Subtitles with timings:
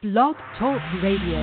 [0.00, 1.42] Blog Talk Radio.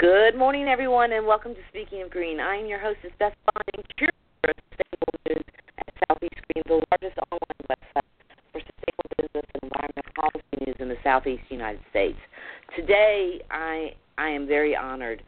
[0.00, 2.40] Good morning, everyone, and welcome to Speaking of Green.
[2.40, 4.10] I am your hostess, Beth Bonding, curator
[4.42, 5.44] of Sustainable News
[5.78, 8.02] at Southeast Green, the largest online website
[8.54, 12.18] for sustainable business and environmental policy news in the Southeast United States.
[12.76, 15.22] Today, I I am very honored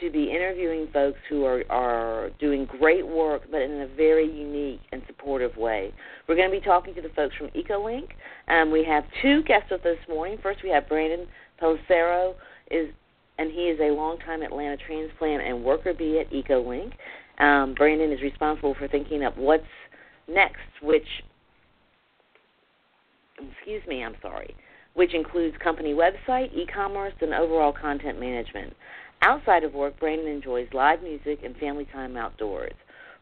[0.00, 4.80] to be interviewing folks who are, are doing great work, but in a very unique
[4.92, 5.92] and supportive way.
[6.28, 8.10] We're going to be talking to the folks from EcoLink.
[8.48, 10.38] Um, we have two guests with us this morning.
[10.40, 11.26] First, we have Brandon
[11.60, 12.34] Pellicero,
[12.70, 12.88] is
[13.38, 16.92] and he is a longtime Atlanta transplant and worker bee at EcoLink.
[17.38, 19.62] Um, Brandon is responsible for thinking up what's
[20.28, 21.06] next, which,
[23.38, 24.54] excuse me, I'm sorry,
[24.98, 28.74] which includes company website, e-commerce, and overall content management.
[29.22, 32.72] Outside of work, Brandon enjoys live music and family time outdoors.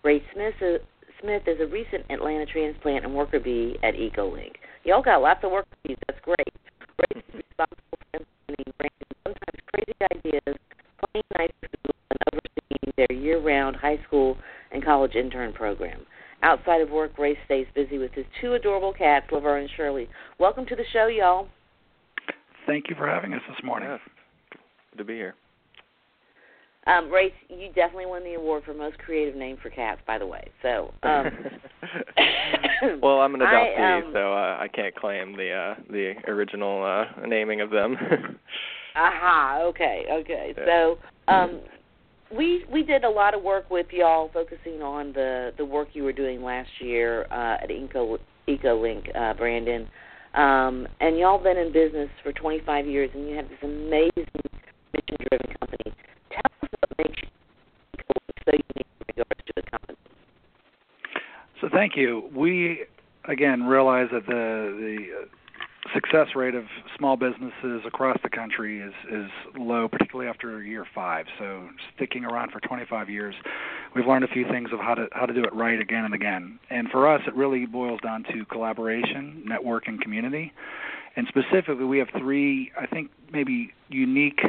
[0.02, 0.80] Ray Smith is,
[1.20, 4.52] Smith is a recent Atlanta transplant and worker bee at EcoLink.
[4.84, 5.98] Y'all got lots of worker bees.
[6.08, 6.48] That's great.
[6.98, 10.56] Ray is responsible for implementing Brandon's sometimes crazy ideas,
[11.12, 14.38] playing nice school, and overseeing their year-round high school
[14.72, 16.00] and college intern program.
[16.42, 20.08] Outside of work, Ray stays busy with his two adorable cats, Laverne and Shirley.
[20.38, 21.48] Welcome to the show, y'all.
[22.66, 23.88] Thank you for having us this morning.
[23.88, 23.98] Yeah.
[24.92, 25.34] Good to be here.
[26.86, 30.26] Um, Ray, you definitely won the award for most creative name for cats, by the
[30.26, 30.48] way.
[30.62, 31.26] So, um,
[33.02, 36.84] well, I'm an adoptee, I, um, so uh, I can't claim the uh, the original
[36.84, 37.96] uh, naming of them.
[38.96, 39.62] Aha.
[39.64, 40.04] Okay.
[40.10, 40.54] Okay.
[40.56, 40.64] Yeah.
[40.64, 41.60] So, um,
[42.36, 46.04] we we did a lot of work with y'all, focusing on the the work you
[46.04, 49.88] were doing last year uh, at Eco EcoLink, uh, Brandon.
[50.36, 54.10] Um, and y'all been in business for 25 years, and you have this amazing
[54.92, 55.94] mission-driven company.
[56.30, 57.22] Tell us what makes
[57.96, 59.98] EcoLink so unique in regards to the company.
[61.60, 62.30] So thank you.
[62.34, 62.84] We
[63.28, 66.64] again realize that the the uh, success rate of
[66.98, 71.24] small businesses across the country is is low, particularly after year five.
[71.38, 73.34] So sticking around for 25 years,
[73.96, 76.14] we've learned a few things of how to how to do it right again and
[76.14, 76.58] again.
[76.70, 80.52] And for us, it really boils down to collaboration, network, and community.
[81.16, 84.40] And specifically, we have three, I think, maybe unique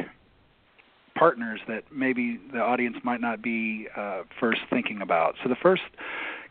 [1.14, 5.34] partners that maybe the audience might not be uh, first thinking about.
[5.42, 5.82] So the first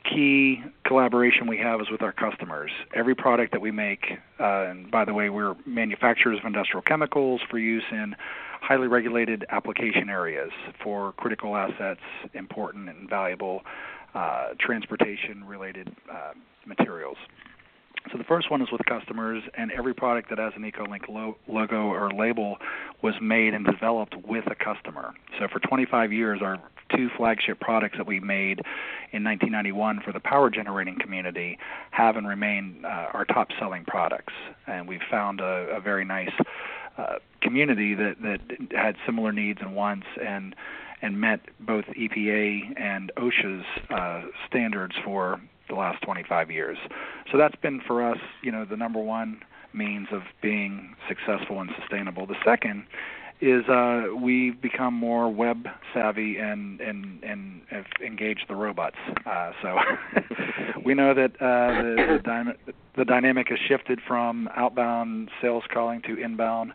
[0.09, 2.71] key collaboration we have is with our customers.
[2.95, 4.05] Every product that we make,
[4.39, 8.15] uh, and by the way, we're manufacturers of industrial chemicals for use in
[8.61, 10.51] highly regulated application areas
[10.83, 12.01] for critical assets,
[12.33, 13.61] important and valuable
[14.15, 16.33] uh, transportation related uh,
[16.65, 17.17] materials.
[18.11, 21.37] So the first one is with customers, and every product that has an EcoLink lo-
[21.47, 22.57] logo or label
[23.03, 25.13] was made and developed with a customer.
[25.39, 26.57] So for 25 years, our
[26.97, 28.59] two flagship products that we made
[29.11, 31.57] in 1991 for the power generating community
[31.91, 34.33] have and remain uh, our top selling products.
[34.65, 36.33] And we've found a, a very nice
[36.97, 38.41] uh, community that, that
[38.71, 40.55] had similar needs and wants and
[40.99, 46.79] and met both EPA and OSHA's uh, standards for the last 25 years.
[47.31, 49.43] So that's been for us, you know, the number one
[49.73, 52.25] means of being successful and sustainable.
[52.25, 52.85] The second
[53.39, 58.95] is uh, we've become more web savvy and and and have engaged the robots.
[59.25, 59.77] Uh, so
[60.85, 66.17] we know that uh, the the, the dynamic has shifted from outbound sales calling to
[66.17, 66.73] inbound.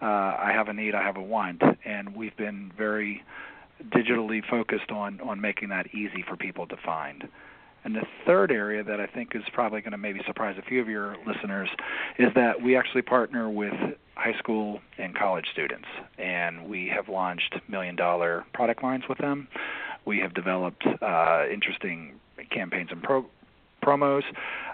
[0.00, 3.22] Uh, I have a need, I have a want, and we've been very
[3.88, 7.28] digitally focused on on making that easy for people to find.
[7.84, 10.80] And the third area that I think is probably going to maybe surprise a few
[10.80, 11.68] of your listeners
[12.18, 13.74] is that we actually partner with
[14.16, 15.88] high school and college students,
[16.18, 19.48] and we have launched million dollar product lines with them.
[20.04, 22.20] We have developed uh, interesting
[22.50, 23.26] campaigns and pro-
[23.82, 24.22] promos.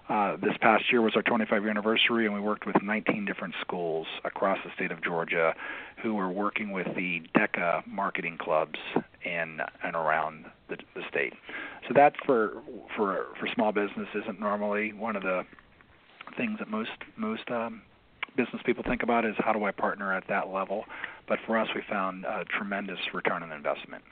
[0.09, 3.55] Uh, this past year was our 25 year anniversary, and we worked with 19 different
[3.61, 5.55] schools across the state of Georgia
[6.03, 8.79] who were working with the DECA marketing clubs
[9.25, 11.35] in and around the, the state.
[11.87, 12.55] So that for
[12.97, 15.45] for for small business isn't normally one of the
[16.37, 17.83] things that most most um,
[18.45, 20.85] business people think about is how do I partner at that level.
[21.29, 24.03] But for us, we found a tremendous return on investment.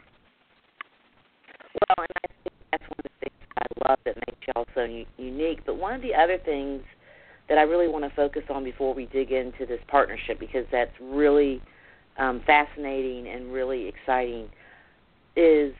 [1.74, 4.86] Well, and I think that's one of the things I love that makes y'all so
[5.16, 5.60] unique.
[5.64, 6.82] But one of the other things
[7.48, 10.92] that I really want to focus on before we dig into this partnership, because that's
[11.00, 11.62] really
[12.18, 14.48] um, fascinating and really exciting,
[15.36, 15.72] is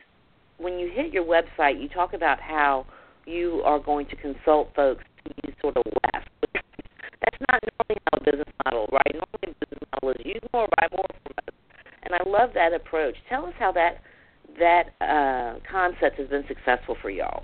[0.57, 2.85] when you hit your website, you talk about how
[3.25, 6.23] you are going to consult folks to use sort of WEF.
[7.39, 9.13] It's not normally how a business model, right?
[9.13, 11.55] Normally, a business model is use more, buy more from us,
[12.03, 13.15] and I love that approach.
[13.29, 14.01] Tell us how that
[14.57, 17.43] that uh, concept has been successful for y'all.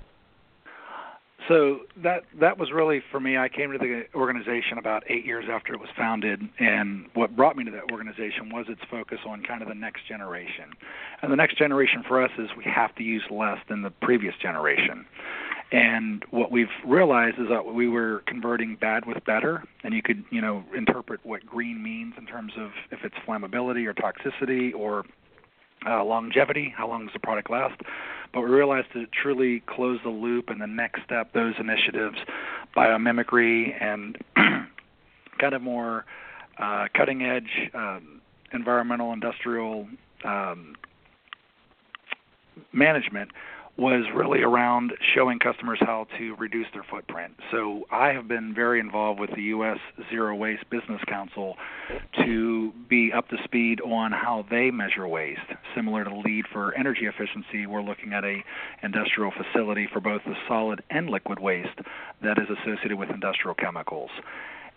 [1.48, 3.38] So that that was really for me.
[3.38, 7.56] I came to the organization about eight years after it was founded, and what brought
[7.56, 10.72] me to that organization was its focus on kind of the next generation.
[11.22, 14.34] And the next generation for us is we have to use less than the previous
[14.42, 15.06] generation.
[15.72, 20.24] And what we've realized is that we were converting bad with better, and you could,
[20.30, 25.04] you know, interpret what green means in terms of if it's flammability or toxicity or
[25.84, 27.80] uh, longevity, how long does the product last?
[28.32, 32.18] But we realized to truly close the loop and the next step, those initiatives,
[32.76, 34.18] biomimicry and
[35.38, 36.04] kind of more
[36.58, 38.20] uh, cutting edge um,
[38.52, 39.88] environmental industrial
[40.24, 40.76] um,
[42.72, 43.30] management
[43.78, 47.34] was really around showing customers how to reduce their footprint.
[47.50, 49.78] So I have been very involved with the U.S.
[50.08, 51.56] Zero Waste Business Council
[52.24, 55.40] to be up to speed on how they measure waste.
[55.74, 58.42] Similar to LEED for energy efficiency, we're looking at a
[58.82, 61.78] industrial facility for both the solid and liquid waste
[62.22, 64.10] that is associated with industrial chemicals.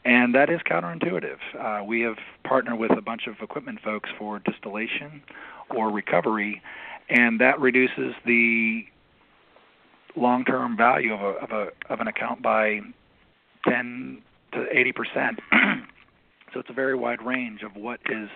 [0.04, 1.38] And that is counterintuitive.
[1.57, 5.22] Uh, we have partnered with a bunch of equipment folks for distillation
[5.69, 6.62] or recovery
[7.09, 8.85] and that reduces the
[10.15, 12.81] long-term value of a of a of an account by
[13.67, 14.21] 10
[14.53, 15.39] to 80 percent.
[16.53, 18.29] so it's a very wide range of what is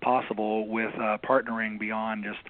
[0.00, 2.40] possible with uh, partnering beyond just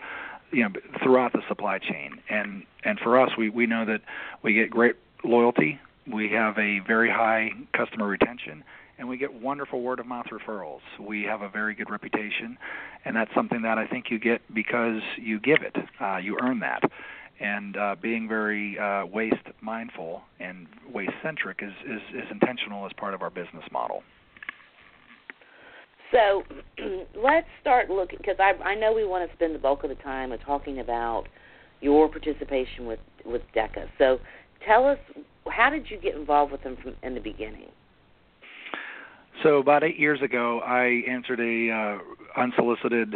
[0.53, 0.71] you know
[1.03, 2.21] throughout the supply chain.
[2.29, 4.03] And and for us, we we know that
[4.43, 5.79] we get great loyalty.
[6.11, 8.65] We have a very high customer retention
[9.00, 10.81] and we get wonderful word of mouth referrals.
[11.00, 12.58] We have a very good reputation,
[13.06, 15.75] and that's something that I think you get because you give it.
[15.99, 16.82] Uh, you earn that.
[17.41, 22.93] And uh, being very uh, waste mindful and waste centric is, is, is intentional as
[22.99, 24.02] part of our business model.
[26.12, 26.43] So
[27.17, 29.97] let's start looking because I, I know we want to spend the bulk of the
[29.97, 31.25] time talking about
[31.81, 33.88] your participation with with DECA.
[33.97, 34.19] So
[34.67, 34.99] tell us
[35.49, 37.69] how did you get involved with them from in the beginning?
[39.43, 41.99] So about eight years ago, I answered a uh,
[42.41, 43.15] unsolicited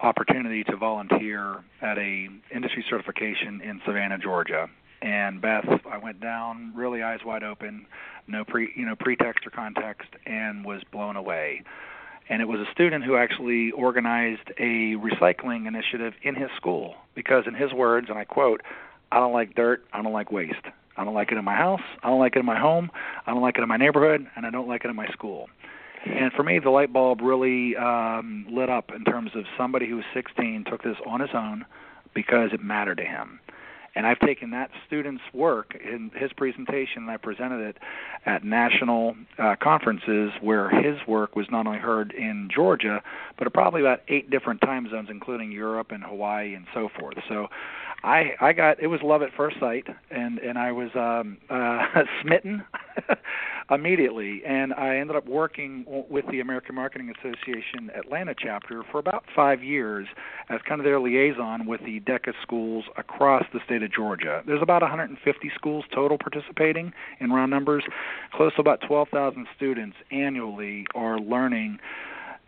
[0.00, 4.68] opportunity to volunteer at a industry certification in Savannah, Georgia.
[5.02, 7.86] And Beth, I went down really eyes wide open,
[8.28, 11.62] no pre you know pretext or context, and was blown away.
[12.28, 17.44] And it was a student who actually organized a recycling initiative in his school because,
[17.48, 18.62] in his words, and I quote,
[19.10, 19.84] "I don't like dirt.
[19.92, 20.66] I don't like waste.
[20.96, 21.82] I don't like it in my house.
[22.04, 22.92] I don't like it in my home.
[23.26, 25.48] I don't like it in my neighborhood, and I don't like it in my school."
[26.04, 29.96] And for me, the light bulb really um, lit up in terms of somebody who
[29.96, 31.64] was 16 took this on his own
[32.14, 33.40] because it mattered to him.
[33.96, 37.76] And I've taken that student's work in his presentation and I presented it
[38.26, 43.02] at national uh, conferences where his work was not only heard in Georgia,
[43.38, 47.14] but probably about eight different time zones, including Europe and Hawaii and so forth.
[47.28, 47.46] So
[48.04, 52.04] I I got it was love at first sight, and and I was um, uh,
[52.22, 52.62] smitten
[53.70, 59.24] immediately, and I ended up working with the American Marketing Association Atlanta chapter for about
[59.34, 60.06] five years
[60.50, 64.42] as kind of their liaison with the DECA schools across the state of Georgia.
[64.46, 67.84] There's about 150 schools total participating in round numbers.
[68.34, 71.78] Close to about 12,000 students annually are learning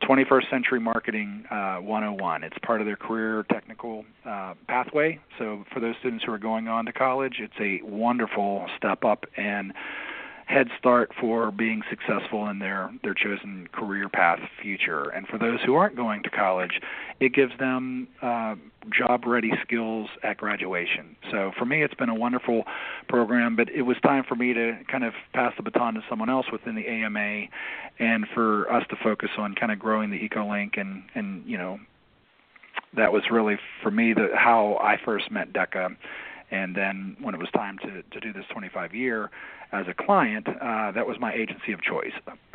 [0.03, 2.45] 21st Century Marketing uh, 101.
[2.45, 5.19] It's part of their career technical uh, pathway.
[5.39, 9.25] So for those students who are going on to college, it's a wonderful step up
[9.37, 9.73] and
[10.47, 15.09] head start for being successful in their their chosen career path future.
[15.11, 16.81] And for those who aren't going to college,
[17.21, 18.55] it gives them uh,
[18.91, 21.17] job ready skills at graduation.
[21.33, 22.63] So for me, it's been a wonderful
[23.09, 23.57] program.
[23.57, 26.47] But it was time for me to kind of pass the baton to someone else
[26.53, 27.47] within the AMA,
[27.99, 31.81] and for us to focus on kind of growing the EcoLink and and you know
[32.95, 35.97] that was really for me the how I first met DECA
[36.51, 39.31] and then when it was time to to do this 25 year
[39.73, 42.13] as a client, uh, that was my agency of choice.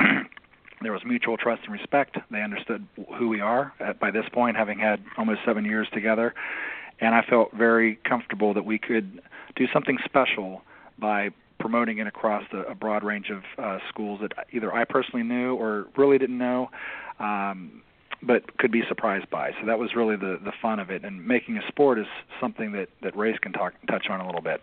[0.82, 2.16] there was mutual trust and respect.
[2.30, 2.86] They understood
[3.18, 6.34] who we are at, by this point, having had almost seven years together,
[7.00, 9.20] and I felt very comfortable that we could
[9.56, 10.62] do something special
[10.98, 15.22] by promoting it across the, a broad range of uh, schools that either I personally
[15.22, 16.70] knew or really didn't know.
[17.20, 17.82] Um,
[18.26, 19.50] but could be surprised by.
[19.60, 21.04] So that was really the the fun of it.
[21.04, 22.06] And making a sport is
[22.40, 24.60] something that that Rhace can talk touch on a little bit.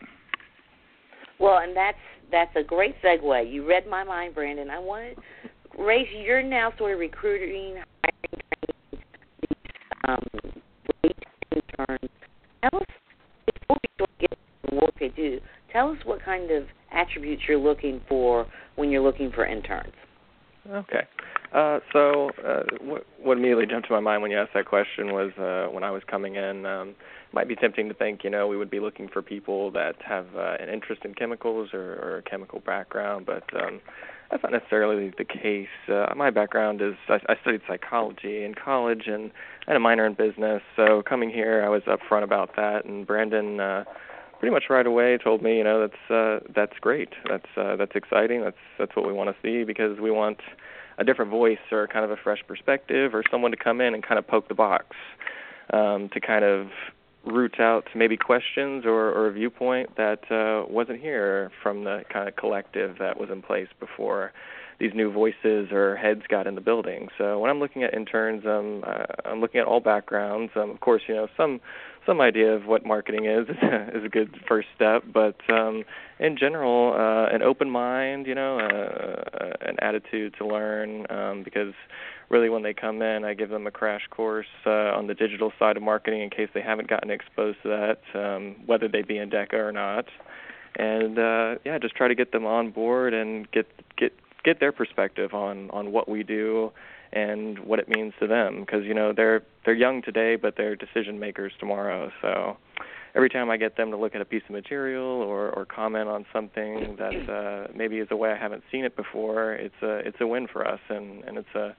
[1.39, 1.97] Well, and that's
[2.31, 3.51] that's a great segue.
[3.51, 4.69] You read my mind, Brandon.
[4.69, 5.17] I wanted
[5.77, 6.07] Rhace.
[6.23, 9.61] You're now sort of recruiting, hiring, training these
[10.07, 10.23] um,
[11.51, 12.09] interns.
[12.61, 12.87] Tell us
[13.45, 14.37] before we sort of get
[14.69, 15.39] the work they do.
[15.71, 19.93] Tell us what kind of attributes you're looking for when you're looking for interns.
[20.69, 21.03] Okay.
[21.53, 25.13] Uh, so, uh, what, what immediately jumped to my mind when you asked that question
[25.13, 26.65] was uh, when I was coming in.
[26.65, 26.95] Um,
[27.31, 30.25] might be tempting to think, you know, we would be looking for people that have
[30.35, 33.79] uh, an interest in chemicals or, or a chemical background, but um,
[34.31, 35.67] that's not necessarily the case.
[35.87, 39.31] Uh, my background is I, I studied psychology in college and
[39.67, 40.61] I had a minor in business.
[40.75, 43.59] So coming here, I was upfront about that, and Brandon.
[43.59, 43.83] Uh,
[44.39, 47.09] pretty much right away told me, you know, that's uh, that's great.
[47.29, 48.41] That's uh, that's exciting.
[48.41, 50.39] That's that's what we want to see because we want
[50.97, 54.03] a different voice or kind of a fresh perspective or someone to come in and
[54.03, 54.95] kind of poke the box
[55.71, 56.67] um, to kind of
[57.25, 62.27] root out maybe questions or, or a viewpoint that uh, wasn't here from the kind
[62.27, 64.31] of collective that was in place before
[64.79, 67.09] these new voices or heads got in the building.
[67.17, 70.53] So when I'm looking at interns, um, uh, I'm looking at all backgrounds.
[70.55, 71.59] Um, of course, you know some
[72.09, 73.47] some idea of what marketing is
[73.93, 75.83] is a, good first step, but um,
[76.19, 81.75] in general, uh, an open mind, you know, uh, an attitude to learn, um, because
[82.29, 85.53] really when they come in, I give them a crash course uh, on the digital
[85.59, 89.19] side of marketing in case they haven't gotten exposed to that, um, whether they be
[89.19, 90.05] in DECA or not.
[90.77, 94.13] And uh, yeah, just try to get them on board and get get
[94.43, 96.71] get their perspective on on what we do
[97.11, 100.75] and what it means to them because you know they're they're young today but they're
[100.75, 102.11] decision makers tomorrow.
[102.21, 102.57] So
[103.15, 106.07] every time I get them to look at a piece of material or or comment
[106.07, 109.97] on something that uh maybe is a way I haven't seen it before it's a
[109.97, 111.75] it's a win for us and and it's a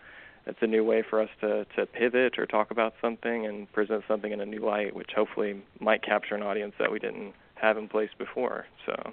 [0.47, 4.03] it's a new way for us to to pivot or talk about something and present
[4.09, 7.77] something in a new light which hopefully might capture an audience that we didn't have
[7.77, 8.67] in place before.
[8.87, 9.13] So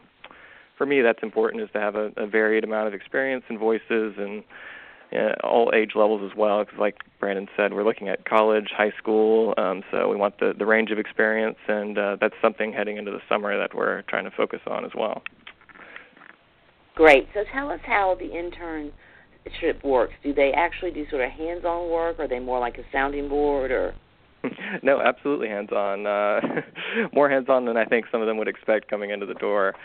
[0.77, 4.15] for me that's important is to have a, a varied amount of experience and voices
[4.17, 4.43] and
[5.13, 6.63] uh, all age levels as well.
[6.63, 10.53] Because, like Brandon said, we're looking at college, high school, um, so we want the
[10.57, 14.25] the range of experience, and uh, that's something heading into the summer that we're trying
[14.25, 15.21] to focus on as well.
[16.95, 17.27] Great.
[17.33, 20.13] So tell us how the internship works.
[20.23, 22.17] Do they actually do sort of hands-on work?
[22.17, 23.93] Or are they more like a sounding board, or?
[24.83, 26.07] no, absolutely hands-on.
[26.07, 26.41] Uh,
[27.13, 29.75] more hands-on than I think some of them would expect coming into the door.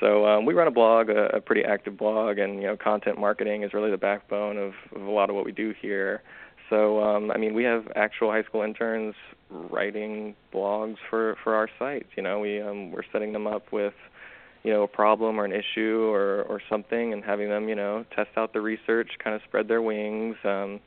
[0.00, 3.18] So um, we run a blog, a, a pretty active blog, and you know, content
[3.18, 6.22] marketing is really the backbone of, of a lot of what we do here.
[6.70, 9.14] So um, I mean, we have actual high school interns
[9.50, 12.06] writing blogs for for our site.
[12.16, 13.94] You know, we um, we're setting them up with
[14.62, 18.04] you know a problem or an issue or or something, and having them you know
[18.14, 20.36] test out the research, kind of spread their wings.
[20.44, 20.80] Um,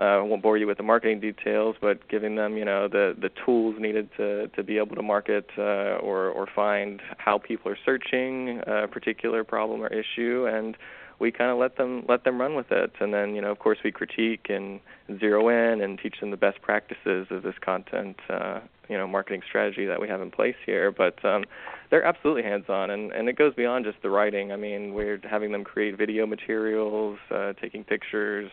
[0.00, 3.14] uh, I won't bore you with the marketing details, but giving them, you know, the
[3.20, 7.70] the tools needed to to be able to market uh, or or find how people
[7.70, 10.76] are searching a particular problem or issue, and
[11.20, 12.92] we kind of let them let them run with it.
[13.00, 14.80] And then, you know, of course, we critique and
[15.20, 19.42] zero in and teach them the best practices of this content, uh, you know, marketing
[19.48, 20.90] strategy that we have in place here.
[20.90, 21.44] But um,
[21.90, 24.50] they're absolutely hands-on, and and it goes beyond just the writing.
[24.50, 28.50] I mean, we're having them create video materials, uh, taking pictures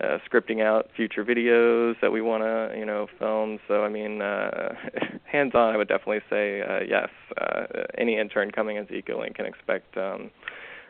[0.00, 3.58] uh, scripting out future videos that we want to you know film.
[3.68, 4.74] So I mean, uh,
[5.24, 7.08] hands on, I would definitely say uh, yes.
[7.40, 10.30] Uh, any intern coming into EcoLink can expect um,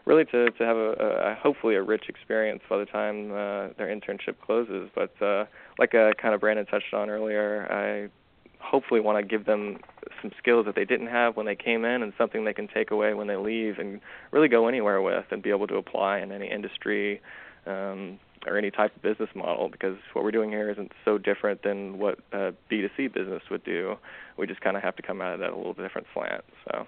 [0.04, 3.94] really to to have a, a hopefully a rich experience by the time uh, their
[3.94, 4.90] internship closes.
[4.94, 5.44] But uh,
[5.78, 8.10] like uh, kind of Brandon touched on earlier, I
[8.58, 9.78] hopefully want to give them
[10.20, 12.90] some skills that they didn't have when they came in and something they can take
[12.90, 14.00] away when they leave and
[14.32, 17.20] really go anywhere with and be able to apply in any industry
[17.66, 21.62] um, or any type of business model because what we're doing here isn't so different
[21.62, 23.96] than what a B2C business would do.
[24.38, 26.44] We just kind of have to come at it at a little different slant.
[26.70, 26.86] So.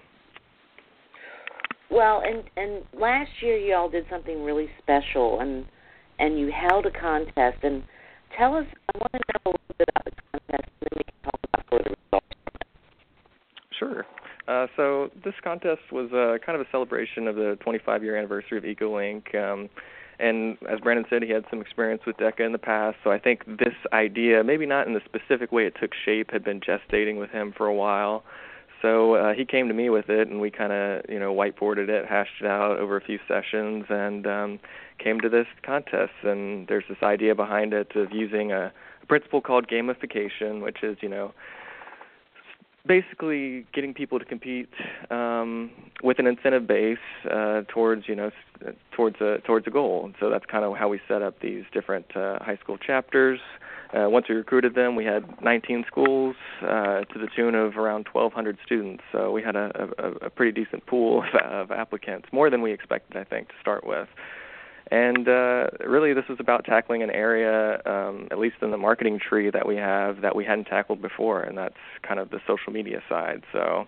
[1.91, 5.65] Well, and and last year you all did something really special, and
[6.19, 7.63] and you held a contest.
[7.63, 7.83] And
[8.37, 11.03] tell us, I want to know a little bit about the contest, and then we
[11.03, 12.25] can talk about further results.
[13.79, 14.05] Sure.
[14.47, 18.57] Uh, so this contest was uh, kind of a celebration of the 25 year anniversary
[18.57, 19.35] of EcoLink.
[19.35, 19.69] Um,
[20.19, 22.97] and as Brandon said, he had some experience with DECA in the past.
[23.03, 26.43] So I think this idea, maybe not in the specific way it took shape, had
[26.43, 28.23] been gestating with him for a while.
[28.81, 31.89] So uh, he came to me with it, and we kind of, you know, whiteboarded
[31.89, 34.59] it, hashed it out over a few sessions, and um,
[34.97, 36.13] came to this contest.
[36.23, 38.71] And there's this idea behind it of using a,
[39.01, 41.33] a principle called gamification, which is, you know,
[42.87, 44.69] basically getting people to compete
[45.09, 45.71] um,
[46.03, 46.97] with an incentive base
[47.29, 48.31] uh, towards you know
[48.95, 50.05] towards a towards a goal.
[50.05, 53.39] And so that's kind of how we set up these different uh, high school chapters.
[53.91, 58.05] Uh, once we recruited them, we had 19 schools uh, to the tune of around
[58.11, 59.03] 1,200 students.
[59.11, 62.71] So we had a, a, a pretty decent pool of, of applicants, more than we
[62.71, 64.07] expected, I think, to start with.
[64.91, 69.19] And uh, really, this was about tackling an area, um, at least in the marketing
[69.19, 72.73] tree that we have, that we hadn't tackled before, and that's kind of the social
[72.73, 73.43] media side.
[73.53, 73.85] So,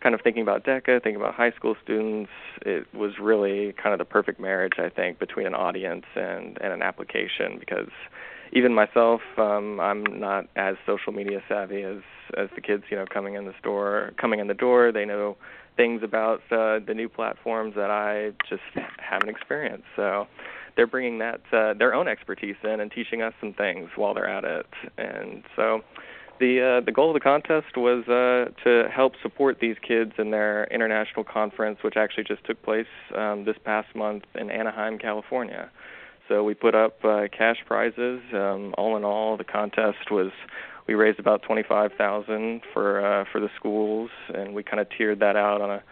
[0.00, 2.30] kind of thinking about DECA, thinking about high school students,
[2.62, 6.72] it was really kind of the perfect marriage, I think, between an audience and and
[6.72, 7.90] an application because
[8.52, 11.98] even myself, um, I'm not as social media savvy as
[12.36, 14.90] as the kids, you know, coming in the store, coming in the door.
[14.92, 15.36] They know
[15.76, 18.62] things about uh, the new platforms that I just
[18.98, 19.84] haven't experienced.
[19.94, 20.26] So
[20.74, 24.28] they're bringing that uh, their own expertise in and teaching us some things while they're
[24.28, 24.66] at it.
[24.98, 25.82] And so
[26.38, 30.30] the uh, the goal of the contest was uh, to help support these kids in
[30.30, 32.86] their international conference, which actually just took place
[33.16, 35.70] um, this past month in Anaheim, California.
[36.28, 38.20] So we put up uh, cash prizes.
[38.32, 40.32] Um, all in all, the contest was
[40.88, 44.88] we raised about twenty five thousand for uh, for the schools, and we kind of
[44.96, 45.82] tiered that out on a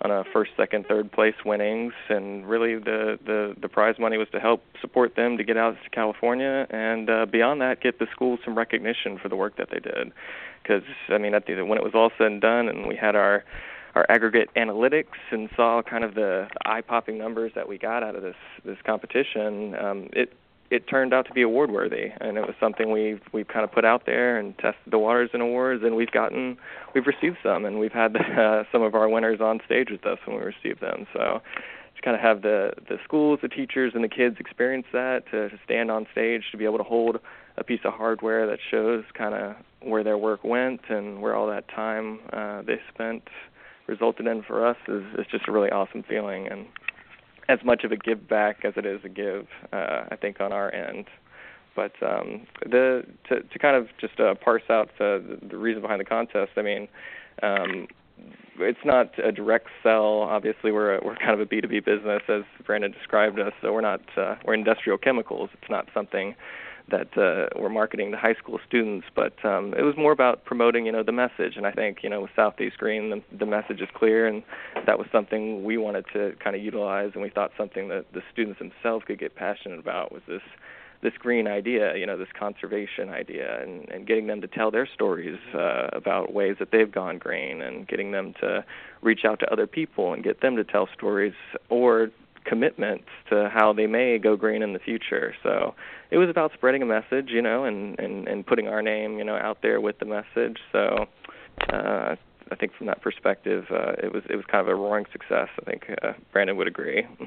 [0.00, 4.28] on a first, second, third place winnings, and really the the the prize money was
[4.32, 8.06] to help support them to get out to California, and uh, beyond that, get the
[8.12, 10.12] schools some recognition for the work that they did.
[10.62, 13.16] Because I mean, at the when it was all said and done, and we had
[13.16, 13.44] our
[13.94, 18.22] our aggregate analytics and saw kind of the, eye-popping numbers that we got out of
[18.22, 20.32] this this competition, um, it
[20.70, 23.72] it turned out to be award worthy and it was something we've we've kind of
[23.72, 26.58] put out there and tested the waters in awards and we've gotten
[26.94, 30.18] we've received some and we've had uh, some of our winners on stage with us
[30.26, 31.06] when we received them.
[31.12, 31.40] So
[31.96, 35.48] to kind of have the the schools the teachers and the kids experience that to,
[35.48, 37.18] to stand on stage to be able to hold
[37.56, 41.46] a piece of hardware that shows kind of where their work went and where all
[41.46, 43.22] that time uh, they spent
[43.88, 46.66] resulted in for us is, is just a really awesome feeling and
[47.48, 50.52] as much of a give back as it is a give, uh, I think, on
[50.52, 51.06] our end.
[51.74, 56.00] But um, the to to kind of just uh, parse out the, the reason behind
[56.00, 56.52] the contest.
[56.56, 56.88] I mean,
[57.42, 57.86] um,
[58.58, 60.22] it's not a direct sell.
[60.22, 63.52] Obviously, we're a, we're kind of a B two B business, as Brandon described us.
[63.62, 65.50] So we're not uh, we're industrial chemicals.
[65.54, 66.34] It's not something
[66.90, 70.86] that uh, we're marketing to high school students, but um, it was more about promoting,
[70.86, 71.56] you know, the message.
[71.56, 74.42] And I think, you know, with Southeast Green, the, the message is clear, and
[74.86, 78.22] that was something we wanted to kind of utilize, and we thought something that the
[78.32, 80.42] students themselves could get passionate about was this
[81.00, 84.88] this green idea, you know, this conservation idea, and, and getting them to tell their
[84.92, 88.64] stories uh, about ways that they've gone green, and getting them to
[89.00, 91.34] reach out to other people and get them to tell stories
[91.68, 92.10] or
[92.48, 95.34] commitments to how they may go green in the future.
[95.42, 95.74] So
[96.10, 99.24] it was about spreading a message, you know, and and and putting our name, you
[99.24, 100.58] know, out there with the message.
[100.72, 101.06] So
[101.72, 102.16] uh,
[102.50, 105.48] I think from that perspective, uh, it was it was kind of a roaring success.
[105.60, 107.06] I think uh, Brandon would agree.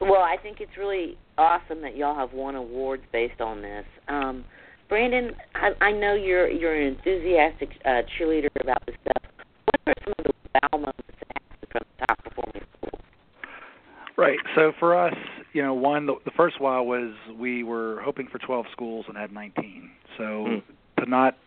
[0.00, 3.84] well, I think it's really awesome that y'all have won awards based on this.
[4.08, 4.44] Um,
[4.88, 9.22] Brandon, I, I know you're you're an enthusiastic uh, cheerleader about this stuff.
[9.66, 11.10] What are some of the wow moments
[11.70, 13.02] from the top performing schools.
[14.20, 14.38] Right.
[14.54, 15.14] So for us,
[15.54, 19.16] you know, one the, the first while was we were hoping for 12 schools and
[19.16, 19.90] had 19.
[20.18, 20.62] So mm.
[20.98, 21.38] to not,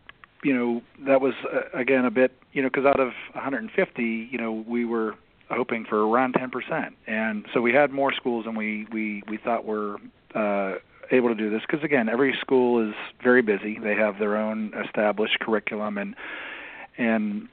[0.44, 4.40] you know, that was uh, again a bit, you know, because out of 150, you
[4.40, 5.14] know, we were
[5.52, 9.66] hoping for around 10%, and so we had more schools than we we we thought
[9.66, 9.98] were.
[10.34, 10.76] Uh,
[11.12, 14.72] able to do this because again every school is very busy they have their own
[14.84, 16.16] established curriculum and
[16.98, 17.50] and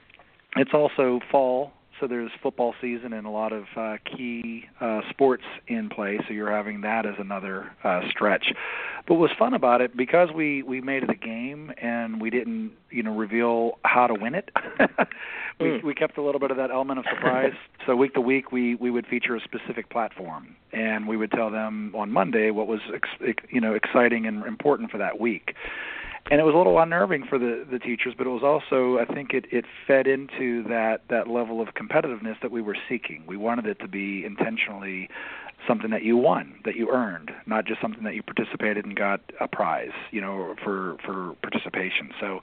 [0.55, 5.43] it's also fall so there's football season and a lot of uh, key uh, sports
[5.67, 6.19] in play.
[6.27, 8.47] So you're having that as another uh, stretch.
[9.07, 12.29] But what was fun about it because we we made it a game and we
[12.29, 14.49] didn't you know reveal how to win it.
[15.59, 15.83] we mm.
[15.83, 17.53] we kept a little bit of that element of surprise.
[17.85, 21.51] so week to week we we would feature a specific platform and we would tell
[21.51, 25.55] them on Monday what was ex- you know exciting and important for that week
[26.29, 29.13] and it was a little unnerving for the the teachers but it was also i
[29.13, 33.23] think it it fed into that that level of competitiveness that we were seeking.
[33.27, 35.09] We wanted it to be intentionally
[35.67, 39.21] something that you won that you earned not just something that you participated and got
[39.39, 42.11] a prize you know for for participation.
[42.19, 42.41] So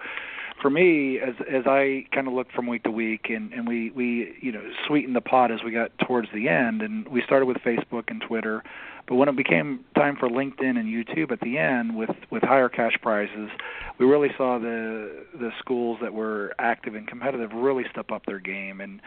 [0.60, 3.90] for me as as i kind of looked from week to week and and we
[3.90, 7.46] we you know sweetened the pot as we got towards the end and we started
[7.46, 8.62] with facebook and twitter
[9.08, 12.68] but when it became time for LinkedIn and YouTube at the end with with higher
[12.68, 13.50] cash prizes,
[13.98, 18.40] we really saw the the schools that were active and competitive really step up their
[18.40, 19.00] game and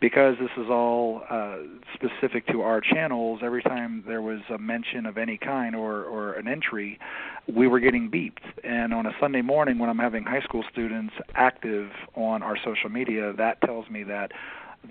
[0.00, 1.56] because this is all uh,
[1.94, 6.34] specific to our channels, every time there was a mention of any kind or, or
[6.34, 6.98] an entry,
[7.46, 8.44] we were getting beeped.
[8.62, 12.90] And on a Sunday morning, when I'm having high school students active on our social
[12.90, 14.32] media, that tells me that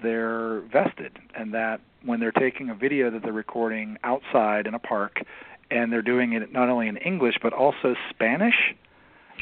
[0.01, 4.79] they're vested and that when they're taking a video that they're recording outside in a
[4.79, 5.21] park
[5.71, 8.75] and they're doing it not only in English but also Spanish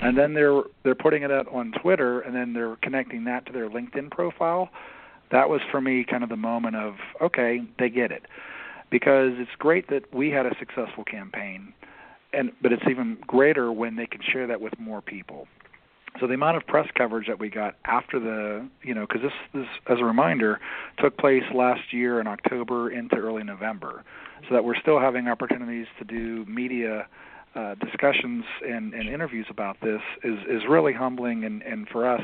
[0.02, 3.52] and then they're they're putting it out on Twitter and then they're connecting that to
[3.52, 4.70] their LinkedIn profile
[5.32, 8.24] that was for me kind of the moment of okay they get it.
[8.90, 11.74] Because it's great that we had a successful campaign
[12.34, 15.48] and but it's even greater when they can share that with more people
[16.22, 19.32] So the amount of press coverage that we got after the, you know, because this,
[19.56, 20.60] this, as a reminder,
[21.00, 24.04] took place last year in October into early November,
[24.48, 27.08] so that we're still having opportunities to do media
[27.56, 32.22] uh, discussions and, and interviews about this is is really humbling, and and for us,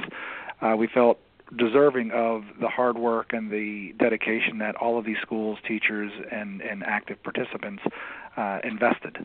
[0.62, 1.17] uh, we felt
[1.57, 6.62] deserving of the hard work and the dedication that all of these schools, teachers, and
[6.62, 7.81] and active participants
[8.38, 9.17] uh, invested.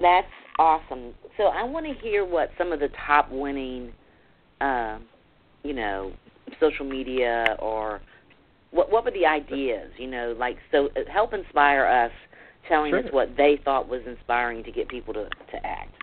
[0.00, 1.14] That's awesome.
[1.36, 3.92] So I want to hear what some of the top winning,
[4.60, 4.98] uh,
[5.62, 6.12] you know,
[6.60, 8.00] social media or
[8.70, 9.90] what what were the ideas?
[9.98, 12.12] You know, like so uh, help inspire us,
[12.68, 13.00] telling sure.
[13.00, 15.94] us what they thought was inspiring to get people to to act.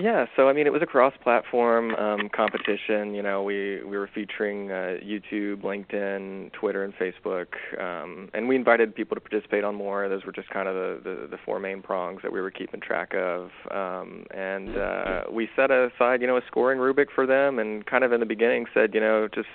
[0.00, 3.14] Yeah, so I mean, it was a cross-platform um, competition.
[3.14, 7.46] You know, we we were featuring uh, YouTube, LinkedIn, Twitter, and Facebook,
[7.80, 10.08] um, and we invited people to participate on more.
[10.08, 12.80] Those were just kind of the, the the four main prongs that we were keeping
[12.80, 13.50] track of.
[13.72, 18.04] Um, and uh, we set aside, you know, a scoring rubric for them, and kind
[18.04, 19.48] of in the beginning said, you know, just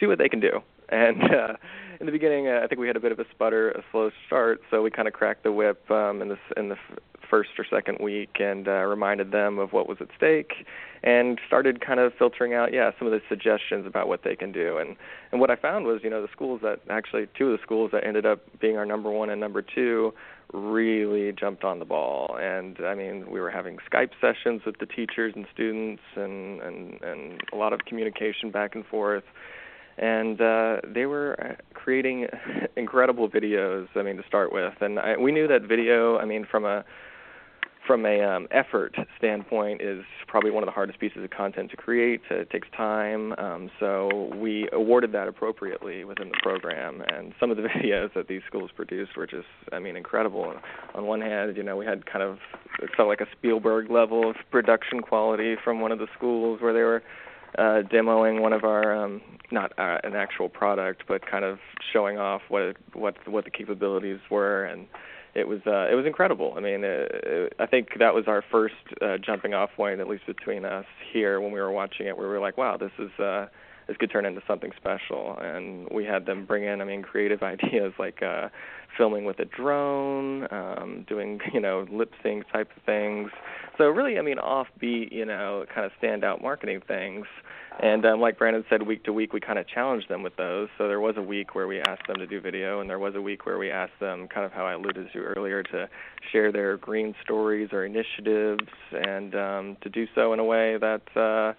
[0.00, 0.60] see what they can do.
[0.88, 1.54] And uh,
[2.00, 4.10] in the beginning, uh, I think we had a bit of a sputter, a slow
[4.26, 6.76] start, so we kind of cracked the whip um, in the in the
[7.34, 10.52] first or second week and uh, reminded them of what was at stake
[11.02, 14.52] and started kind of filtering out yeah some of the suggestions about what they can
[14.52, 14.94] do and
[15.32, 17.90] and what I found was you know the schools that actually two of the schools
[17.92, 20.14] that ended up being our number 1 and number 2
[20.52, 24.86] really jumped on the ball and I mean we were having Skype sessions with the
[24.86, 29.24] teachers and students and and and a lot of communication back and forth
[29.98, 32.26] and uh, they were uh, creating
[32.76, 33.86] incredible videos.
[33.94, 36.18] I mean, to start with, and I, we knew that video.
[36.18, 36.84] I mean, from a
[37.86, 41.76] from a um, effort standpoint is probably one of the hardest pieces of content to
[41.76, 42.20] create.
[42.30, 47.02] It takes time, um, so we awarded that appropriately within the program.
[47.08, 50.54] And some of the videos that these schools produced were just, I mean, incredible.
[50.94, 52.38] On one hand, you know, we had kind of
[52.80, 56.72] it felt like a Spielberg level of production quality from one of the schools where
[56.72, 57.02] they were
[57.58, 59.20] uh, demoing one of our um,
[59.52, 61.58] not uh, an actual product, but kind of
[61.92, 64.86] showing off what what what the capabilities were and
[65.34, 66.54] it was uh, it was incredible.
[66.56, 70.26] I mean, uh, I think that was our first uh, jumping off point, at least
[70.26, 72.16] between us here when we were watching it.
[72.16, 73.46] Where we were like, wow, this is uh,
[73.86, 75.36] this could turn into something special.
[75.40, 78.48] And we had them bring in, I mean, creative ideas like uh,
[78.96, 83.30] filming with a drone, um, doing you know lip sync type of things.
[83.78, 87.26] So really, I mean, offbeat, you know, kind of standout marketing things.
[87.82, 90.68] And um, like Brandon said, week to week we kind of challenged them with those.
[90.78, 93.16] So there was a week where we asked them to do video, and there was
[93.16, 95.88] a week where we asked them, kind of how I alluded to earlier, to
[96.30, 101.02] share their green stories or initiatives, and um, to do so in a way that
[101.16, 101.54] uh,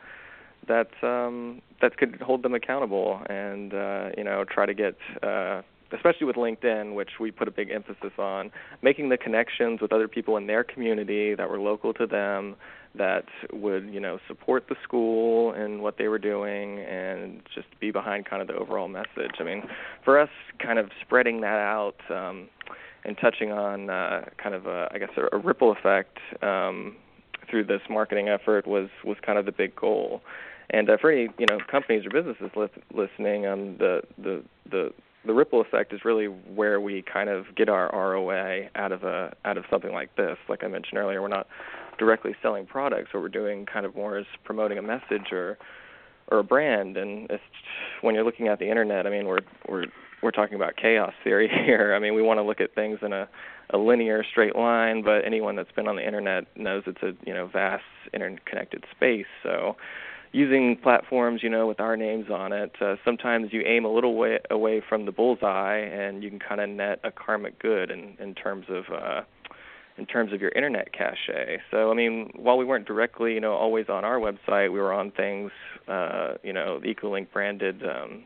[0.68, 4.96] that um, that could hold them accountable, and uh, you know, try to get.
[5.22, 5.62] Uh,
[5.96, 8.52] especially with LinkedIn, which we put a big emphasis on,
[8.82, 12.56] making the connections with other people in their community that were local to them,
[12.98, 17.92] that would you know support the school and what they were doing and just be
[17.92, 19.64] behind kind of the overall message i mean
[20.04, 22.48] for us kind of spreading that out um
[23.04, 26.96] and touching on uh kind of a i guess a, a ripple effect um
[27.50, 30.22] through this marketing effort was was kind of the big goal
[30.70, 34.92] and uh, for any you know companies or businesses li- listening um the the the
[35.26, 39.36] the ripple effect is really where we kind of get our ROA out of a
[39.44, 40.38] out of something like this.
[40.48, 41.48] Like I mentioned earlier, we're not
[41.98, 43.14] directly selling products.
[43.14, 45.58] What we're doing kind of more is promoting a message or
[46.28, 46.98] or a brand.
[46.98, 47.44] And it's,
[48.02, 49.86] when you're looking at the internet, I mean, we're we're
[50.22, 51.94] we're talking about chaos theory here.
[51.96, 53.28] I mean, we want to look at things in a
[53.72, 57.34] a linear straight line, but anyone that's been on the internet knows it's a you
[57.34, 59.26] know vast interconnected space.
[59.44, 59.76] So
[60.32, 64.16] using platforms, you know, with our names on it, uh, sometimes you aim a little
[64.16, 68.16] way away from the bullseye, and you can kind of net a karmic good in
[68.20, 69.22] in terms of uh,
[69.98, 71.30] in terms of your internet cache.
[71.72, 74.92] So, I mean, while we weren't directly, you know, always on our website, we were
[74.92, 75.52] on things,
[75.88, 78.24] uh, you know, the EcoLink branded um,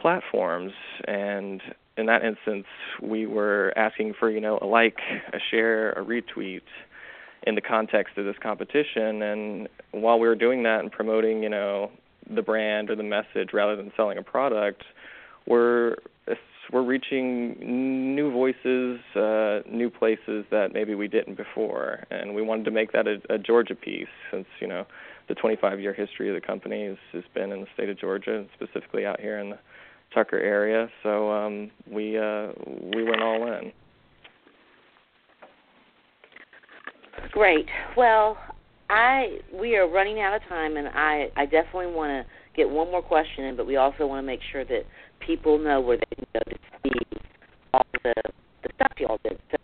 [0.00, 0.72] platforms,
[1.06, 1.62] and
[1.96, 2.66] in that instance,
[3.00, 4.96] we were asking for, you know, a like,
[5.32, 6.62] a share, a retweet
[7.44, 9.22] in the context of this competition.
[9.22, 11.90] And while we were doing that and promoting, you know,
[12.30, 14.84] the brand or the message rather than selling a product,
[15.46, 15.96] we're
[16.72, 22.64] we're reaching new voices, uh, new places that maybe we didn't before, and we wanted
[22.64, 24.86] to make that a, a Georgia piece, since you know
[25.28, 28.48] the 25-year history of the company has, has been in the state of Georgia, and
[28.54, 29.58] specifically out here in the
[30.14, 30.88] Tucker area.
[31.02, 32.52] So um, we uh,
[32.94, 33.72] we went all in.
[37.32, 37.66] Great.
[37.96, 38.36] Well,
[38.90, 42.90] I we are running out of time, and I I definitely want to get one
[42.90, 44.82] more question in, but we also want to make sure that
[45.26, 47.20] people know where they can go to see
[47.72, 48.14] all the
[48.62, 49.38] the stuff y'all did.
[49.50, 49.56] So,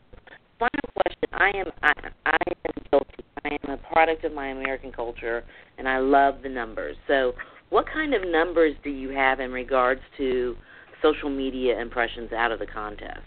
[0.58, 1.92] final question: I am I
[2.26, 3.24] I am guilty.
[3.44, 5.44] I am a product of my American culture,
[5.76, 6.96] and I love the numbers.
[7.06, 7.32] So,
[7.70, 10.56] what kind of numbers do you have in regards to
[11.02, 13.20] social media impressions out of the contest?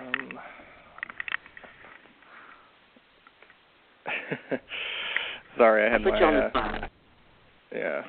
[0.00, 0.38] Um,
[5.58, 6.20] sorry, I had Put my.
[6.20, 6.90] you on the uh, spot.
[7.72, 8.02] yeah.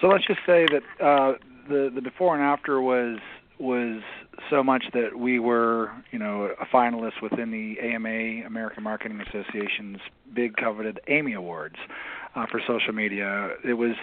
[0.00, 1.32] So let's just say that uh,
[1.68, 3.18] the the before and after was
[3.58, 4.00] was
[4.48, 9.98] so much that we were, you know, a finalist within the AMA American Marketing Association's
[10.34, 11.76] big coveted AMY Awards
[12.34, 13.50] uh, for social media.
[13.64, 13.96] It was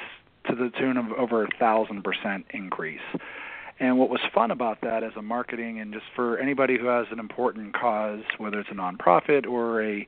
[0.48, 3.02] to the tune of over a thousand percent increase.
[3.80, 7.06] And what was fun about that as a marketing and just for anybody who has
[7.12, 10.08] an important cause, whether it's a nonprofit or a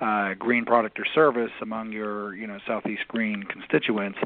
[0.00, 4.18] uh, green product or service among your, you know, Southeast Green constituents,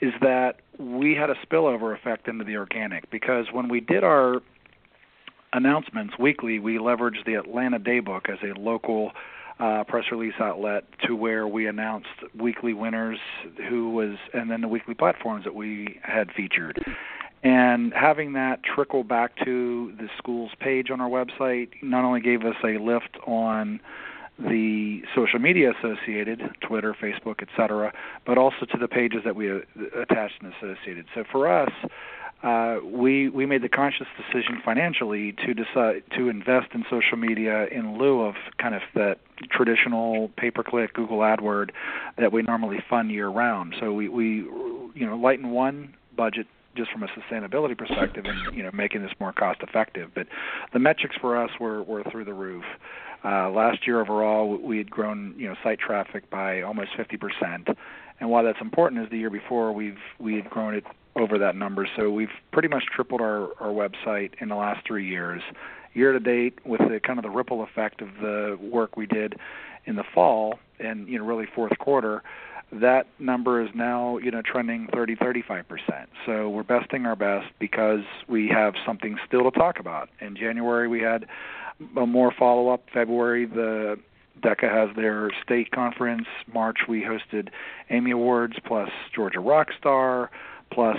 [0.00, 4.40] is that we had a spillover effect into the organic because when we did our
[5.52, 9.12] announcements weekly, we leveraged the Atlanta Daybook as a local
[9.58, 13.18] uh, press release outlet to where we announced weekly winners
[13.68, 16.80] who was and then the weekly platforms that we had featured.
[17.42, 22.44] And having that trickle back to the school's page on our website not only gave
[22.44, 23.80] us a lift on
[24.38, 27.92] the social media associated, Twitter, Facebook, etc.,
[28.24, 29.58] but also to the pages that we uh,
[30.00, 31.06] attached and associated.
[31.14, 31.72] So for us,
[32.42, 37.66] uh, we we made the conscious decision financially to decide to invest in social media
[37.66, 39.18] in lieu of kind of that
[39.50, 41.70] traditional pay-per-click Google AdWord
[42.16, 43.74] that we normally fund year round.
[43.80, 44.36] So we we
[44.94, 46.46] you know lighten one budget
[46.76, 50.10] just from a sustainability perspective and you know making this more cost effective.
[50.14, 50.28] But
[50.72, 52.64] the metrics for us were were through the roof.
[53.24, 57.76] Uh, last year overall, we had grown you know site traffic by almost 50%.
[58.20, 60.84] And while that's important, as the year before we've we had grown it
[61.16, 61.88] over that number.
[61.96, 65.42] So we've pretty much tripled our our website in the last three years.
[65.94, 69.36] Year to date, with the kind of the ripple effect of the work we did
[69.84, 72.22] in the fall and you know really fourth quarter,
[72.72, 76.08] that number is now you know trending 30 35 percent.
[76.26, 80.08] So we're besting our best because we have something still to talk about.
[80.20, 81.26] In january we had
[81.94, 83.98] more follow up february the
[84.40, 86.26] DECA has their state conference.
[86.52, 87.48] March we hosted
[87.90, 90.28] amy awards plus georgia rockstar
[90.70, 90.98] plus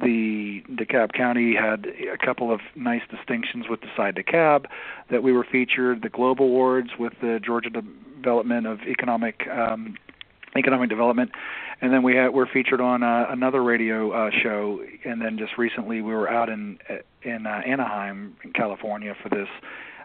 [0.00, 4.66] the DeKalb County had a couple of nice distinctions with Decide DeKalb
[5.10, 6.02] that we were featured.
[6.02, 9.96] The Global Awards with the Georgia Development of Economic um,
[10.56, 11.30] economic development.
[11.80, 14.80] And then we had we're featured on uh, another radio uh, show.
[15.04, 16.78] And then just recently we were out in
[17.22, 19.48] in uh, Anaheim in California for this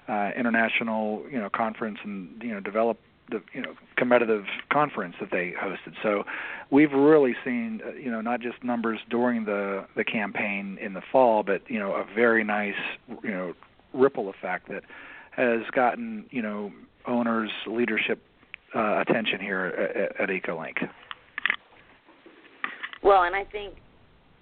[0.07, 5.31] uh, international you know conference and you know develop the you know competitive conference that
[5.31, 5.93] they hosted.
[6.03, 6.23] So
[6.69, 11.01] we've really seen uh, you know not just numbers during the the campaign in the
[11.11, 12.75] fall but you know a very nice
[13.23, 13.53] you know
[13.93, 14.83] ripple effect that
[15.31, 16.71] has gotten you know
[17.07, 18.21] owners leadership
[18.73, 20.89] uh, attention here at, at EcoLink.
[23.03, 23.75] Well, and I think,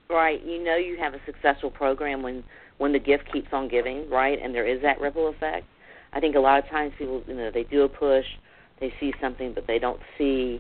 [0.10, 2.44] right, you know, you have a successful program when
[2.78, 5.66] when the gift keeps on giving, right, and there is that ripple effect.
[6.12, 8.26] I think a lot of times people, you know, they do a push,
[8.80, 10.60] they see something, but they don't see,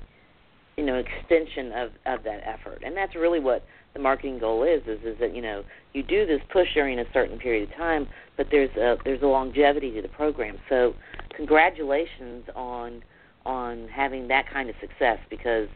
[0.78, 4.82] you know, extension of of that effort, and that's really what the marketing goal is
[4.88, 8.08] is is that you know you do this push during a certain period of time
[8.38, 10.93] but there's a there's a longevity to the program so
[11.36, 13.04] congratulations on
[13.45, 15.67] on having that kind of success because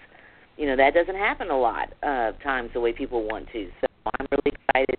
[0.58, 3.69] you know that doesn't happen a lot of times the way people want to.
[3.82, 3.88] So
[4.19, 4.97] I'm really excited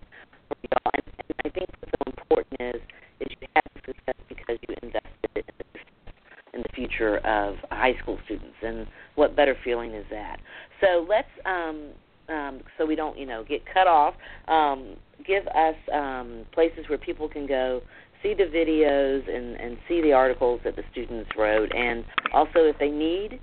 [0.48, 2.83] for y'all, and, and I think what's so important is
[3.20, 8.18] is you have success because you invested in the, in the future of high school
[8.24, 10.38] students, and what better feeling is that?
[10.81, 11.90] So let's um,
[12.28, 14.14] um, so we don't you know get cut off.
[14.46, 17.83] Um, give us um, places where people can go
[18.22, 22.78] see the videos and, and see the articles that the students wrote, and also if
[22.78, 23.40] they need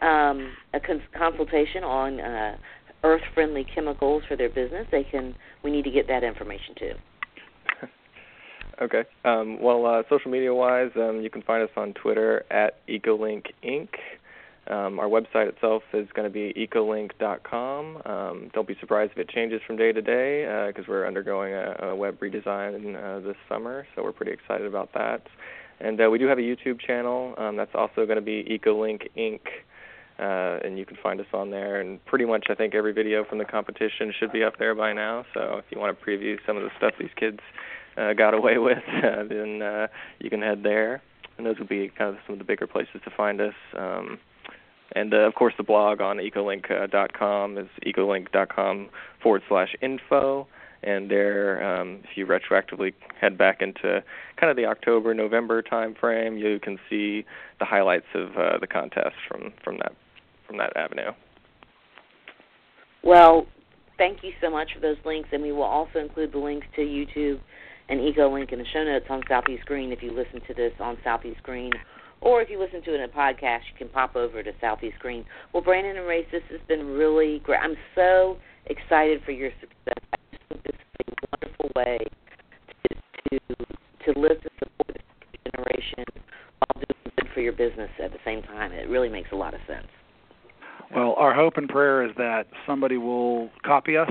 [0.00, 2.56] um, a cons- consultation on uh,
[3.04, 5.34] earth-friendly chemicals for their business, they can.
[5.64, 6.92] We need to get that information too.
[8.82, 9.04] okay.
[9.24, 13.88] Um, well, uh, social media-wise, um, you can find us on Twitter at EcoLink Inc.
[14.68, 18.02] Um, our website itself is going to be ecolink.com.
[18.04, 21.54] Um, don't be surprised if it changes from day to day because uh, we're undergoing
[21.54, 25.22] a, a web redesign uh, this summer, so we're pretty excited about that.
[25.80, 29.08] And uh, we do have a YouTube channel um, that's also going to be EcoLink
[29.16, 29.40] Inc.
[30.18, 31.80] Uh, and you can find us on there.
[31.80, 34.92] And pretty much, I think every video from the competition should be up there by
[34.92, 35.24] now.
[35.32, 37.38] So if you want to preview some of the stuff these kids
[37.96, 39.86] uh, got away with, uh, then uh,
[40.18, 41.00] you can head there.
[41.36, 43.54] And those would be kind of some of the bigger places to find us.
[43.76, 44.18] Um,
[44.92, 48.88] and uh, of course, the blog on ecolink.com is ecolink.com
[49.22, 50.46] forward slash info.
[50.82, 54.02] and there, um, if you retroactively head back into
[54.36, 57.24] kind of the October November time frame, you can see
[57.58, 59.92] the highlights of uh, the contest from from that
[60.46, 61.10] from that avenue.
[63.02, 63.46] Well,
[63.96, 66.82] thank you so much for those links, and we will also include the links to
[66.82, 67.40] YouTube
[67.88, 70.96] and EcoLink in the show notes on Southeast Green if you listen to this on
[71.04, 71.72] Southeast Green.
[72.20, 74.98] Or if you listen to it in a podcast, you can pop over to Southeast
[74.98, 75.24] Green.
[75.52, 77.60] Well, Brandon and Rhace, this has been really great.
[77.62, 80.04] I'm so excited for your success.
[80.12, 81.98] I just think this is a wonderful way
[82.90, 84.98] to to to live to support
[85.32, 86.04] the generation
[86.58, 88.72] while doing good for your business at the same time.
[88.72, 89.86] It really makes a lot of sense.
[90.94, 94.10] Well, our hope and prayer is that somebody will copy us.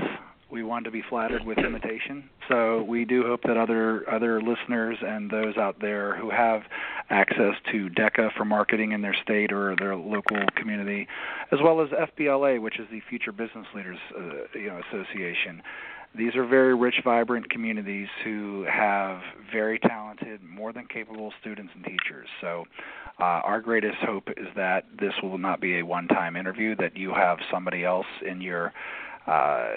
[0.50, 2.30] We want to be flattered with imitation.
[2.48, 6.62] So we do hope that other other listeners and those out there who have
[7.10, 11.06] access to DECA for marketing in their state or their local community,
[11.52, 15.62] as well as FBLA, which is the Future Business Leaders uh, you know, Association.
[16.14, 19.20] These are very rich, vibrant communities who have
[19.52, 22.28] very talented, more than capable students and teachers.
[22.40, 22.64] So,
[23.20, 26.76] uh, our greatest hope is that this will not be a one-time interview.
[26.76, 28.72] That you have somebody else in your
[29.26, 29.68] uh,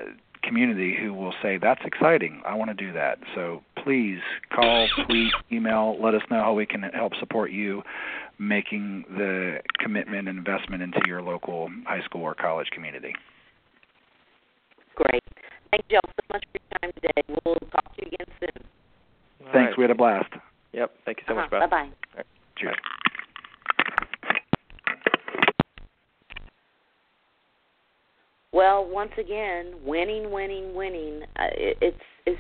[0.44, 2.42] community who will say, That's exciting.
[2.46, 3.20] I want to do that.
[3.36, 4.20] So please
[4.54, 7.82] call, please email, let us know how we can help support you
[8.40, 13.14] making the commitment and investment into your local high school or college community.
[14.96, 15.24] Great.
[15.70, 17.40] Thank you all so much for your time today.
[17.46, 18.64] We'll talk to you again soon.
[19.46, 19.70] All Thanks.
[19.72, 19.78] Right.
[19.78, 20.34] We had a blast.
[20.74, 20.92] Yep.
[21.06, 21.42] Thank you so uh-huh.
[21.42, 21.70] much, Beth.
[21.70, 21.90] Bye bye.
[22.18, 22.26] Right.
[22.58, 22.76] Cheers.
[22.76, 23.02] Bye.
[28.54, 31.22] Well, once again, winning, winning, winning.
[31.40, 32.40] Uh, it, it's it's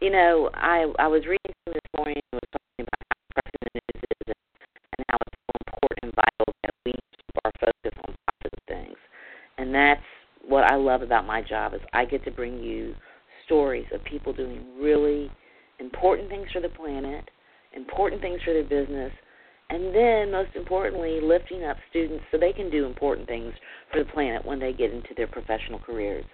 [0.00, 3.70] you know I I was reading this morning and was talking about how pressing the
[3.74, 4.34] news is
[4.98, 8.98] and how it's so important and vital that we keep our focus on positive things,
[9.58, 10.02] and that's
[10.46, 12.94] what I love about my job is I get to bring you
[13.44, 15.30] stories of people doing really
[15.78, 17.28] important things for the planet,
[17.72, 19.12] important things for their business,
[19.70, 23.52] and then most importantly lifting up students so they can do important things
[23.92, 26.24] for the planet when they get into their professional careers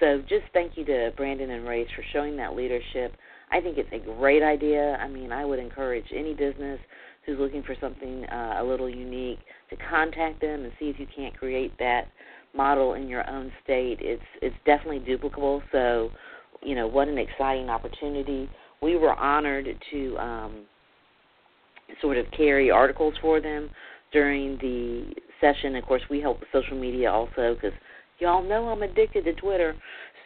[0.00, 3.14] so just thank you to brandon and Rhace for showing that leadership.
[3.52, 4.96] I think it's a great idea.
[4.96, 6.80] I mean i would encourage any business
[7.24, 11.06] who's looking for something uh, a little unique to contact them and see if you
[11.14, 12.08] can't create that
[12.54, 13.98] model in your own state.
[14.00, 15.62] It's it's definitely duplicable.
[15.72, 16.10] So
[16.62, 18.48] you know what an exciting opportunity.
[18.82, 20.64] We were honored to um
[22.00, 23.70] sort of carry articles for them
[24.12, 25.76] during the session.
[25.76, 27.76] Of course, we help with social media also because
[28.20, 29.74] y'all know I'm addicted to Twitter.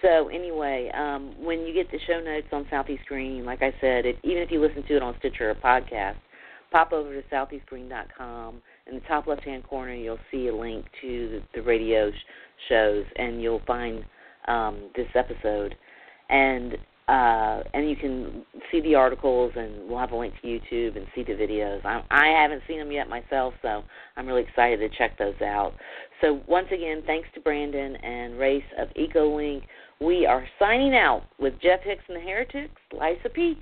[0.02, 4.04] So anyway, um, when you get the show notes on Southeast Green, like I said,
[4.22, 6.16] even if you listen to it on Stitcher or podcast,
[6.70, 8.60] pop over to southeastgreen.com.
[8.86, 13.04] In the top left-hand corner, you'll see a link to the, the radio sh- shows,
[13.16, 14.04] and you'll find
[14.46, 15.74] um, this episode.
[16.28, 20.96] And uh, and you can see the articles, and we'll have a link to YouTube
[20.96, 21.84] and see the videos.
[21.84, 23.82] I, I haven't seen them yet myself, so
[24.16, 25.74] I'm really excited to check those out.
[26.22, 29.62] So once again, thanks to Brandon and Rhace of EcoLink.
[30.00, 32.80] We are signing out with Jeff Hicks and the Heretics.
[32.98, 33.58] Life's a peach.